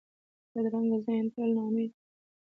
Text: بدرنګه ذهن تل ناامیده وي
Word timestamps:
بدرنګه 0.51 0.97
ذهن 1.05 1.25
تل 1.33 1.49
ناامیده 1.57 1.95
وي 1.97 1.99